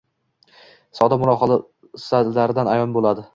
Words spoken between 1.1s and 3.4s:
mulohazalardan ayon bo‘ladi.